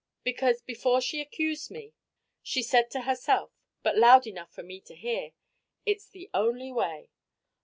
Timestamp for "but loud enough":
3.83-4.51